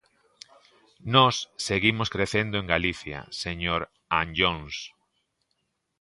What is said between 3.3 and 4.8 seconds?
señor Anllóns.